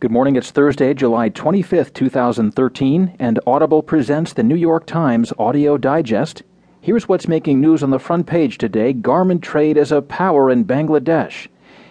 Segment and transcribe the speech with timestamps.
[0.00, 0.36] Good morning.
[0.36, 6.42] It's Thursday, July 25th, 2013, and Audible presents the New York Times Audio Digest.
[6.80, 10.64] Here's what's making news on the front page today Garment trade as a power in
[10.64, 11.48] Bangladesh.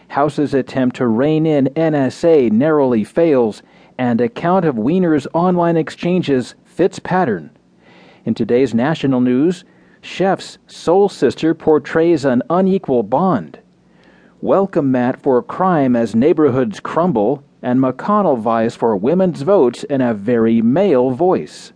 [0.08, 3.62] House's attempt to rein in NSA narrowly fails,
[4.00, 7.52] and account of Weiner's online exchanges fits pattern.
[8.26, 9.66] In today's national news,
[10.02, 13.60] Chef's soul sister portrays an unequal bond.
[14.42, 20.14] Welcome mat for crime as neighborhoods crumble and McConnell vies for women's votes in a
[20.14, 21.74] very male voice.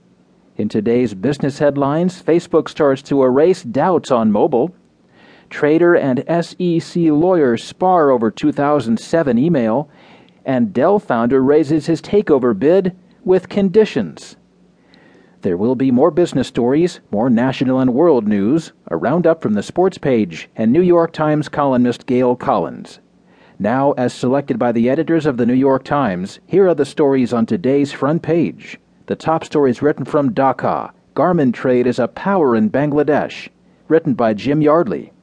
[0.56, 4.74] In today's business headlines, Facebook starts to erase doubts on mobile.
[5.50, 9.90] Trader and SEC lawyer spar over 2007 email,
[10.46, 14.36] and Dell founder raises his takeover bid with conditions.
[15.42, 19.64] There will be more business stories, more national and world news, a roundup from the
[19.64, 23.00] sports page, and New York Times columnist Gail Collins.
[23.60, 27.34] Now, as selected by the editors of the New York Times, here are the stories
[27.34, 28.80] on today's front page.
[29.06, 33.50] The top stories written from Dhaka Garment Trade is a Power in Bangladesh,
[33.88, 35.14] written by Jim Yardley.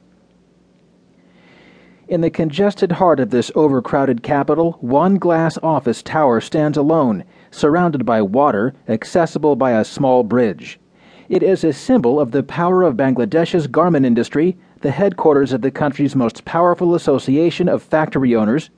[2.07, 8.05] In the congested heart of this overcrowded capital, one glass office tower stands alone, surrounded
[8.05, 10.79] by water, accessible by a small bridge.
[11.27, 15.71] It is a symbol of the power of Bangladesh's garment industry the headquarters of the
[15.71, 18.69] country's most powerful association of factory owners,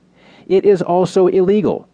[0.46, 1.88] it is also illegal.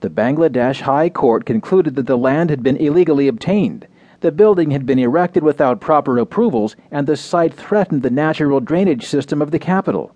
[0.00, 3.86] The Bangladesh High Court concluded that the land had been illegally obtained.
[4.20, 9.06] The building had been erected without proper approvals, and the site threatened the natural drainage
[9.06, 10.14] system of the capital.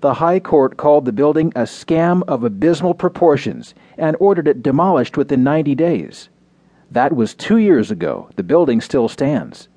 [0.00, 5.16] The High Court called the building a scam of abysmal proportions and ordered it demolished
[5.16, 6.28] within 90 days.
[6.90, 8.28] That was two years ago.
[8.36, 9.68] The building still stands.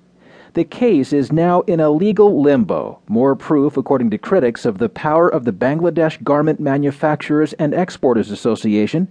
[0.53, 4.89] The case is now in a legal limbo, more proof, according to critics, of the
[4.89, 9.09] power of the Bangladesh Garment Manufacturers and Exporters Association.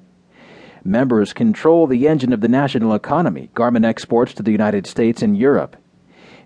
[0.83, 5.37] Members control the engine of the national economy, garment exports to the United States and
[5.37, 5.77] Europe.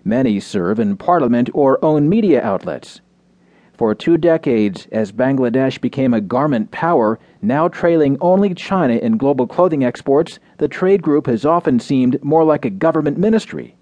[0.03, 3.01] Many serve in parliament or own media outlets.
[3.75, 9.47] For two decades, as Bangladesh became a garment power, now trailing only China in global
[9.47, 13.75] clothing exports, the trade group has often seemed more like a government ministry.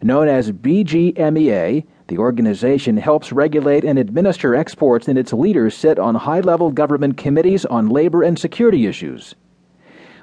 [0.00, 6.14] Known as BGMEA, the organization helps regulate and administer exports, and its leaders sit on
[6.14, 9.34] high level government committees on labor and security issues.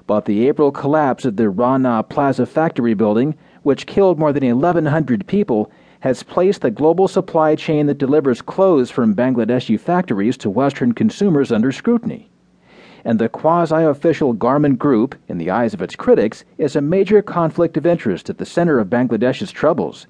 [0.07, 5.27] But the April collapse of the Rana Plaza factory building, which killed more than 1,100
[5.27, 5.69] people,
[5.99, 11.51] has placed the global supply chain that delivers clothes from Bangladeshi factories to Western consumers
[11.51, 12.29] under scrutiny
[13.05, 17.21] and the quasi official garment group, in the eyes of its critics, is a major
[17.21, 20.07] conflict of interest at the center of Bangladesh's troubles,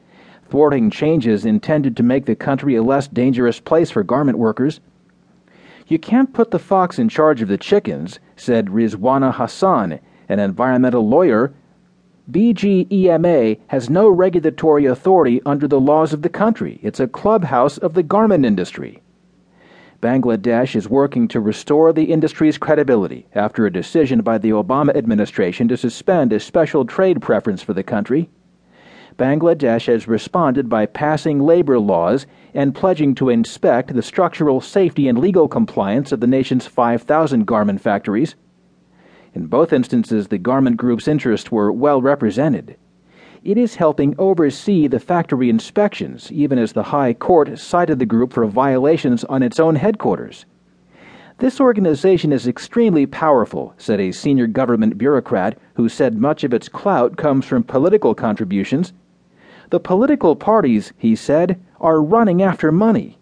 [0.50, 4.80] thwarting changes intended to make the country a less dangerous place for garment workers.
[5.88, 11.08] You can't put the fox in charge of the chickens, said Rizwana Hasan, an environmental
[11.08, 11.54] lawyer.
[12.32, 16.80] BGMEA has no regulatory authority under the laws of the country.
[16.82, 19.02] It's a clubhouse of the garment industry.
[20.06, 25.68] Bangladesh is working to restore the industry's credibility after a decision by the Obama administration
[25.68, 28.30] to suspend a special trade preference for the country.
[29.18, 35.18] Bangladesh has responded by passing labor laws and pledging to inspect the structural safety and
[35.18, 38.36] legal compliance of the nation's 5,000 garment factories.
[39.34, 42.78] In both instances, the garment group's interests were well represented
[43.46, 48.34] it is helping oversee the factory inspections, even as the High Court cited the group
[48.34, 50.48] for violations on its own headquarters.
[51.38, 56.68] This organization is extremely powerful, said a senior government bureaucrat who said much of its
[56.68, 58.94] clout comes from political contributions.
[59.70, 63.20] The political parties, he said, are running after money.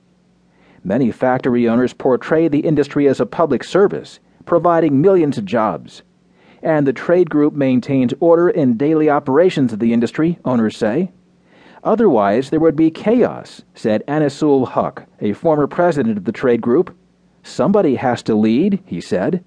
[0.85, 6.01] Many factory owners portray the industry as a public service, providing millions of jobs
[6.63, 11.12] and the trade group maintains order in daily operations of the industry, owners say.
[11.84, 16.96] Otherwise, there would be chaos, said Anisul Huq, a former president of the trade group.
[17.44, 19.44] Somebody has to lead, he said.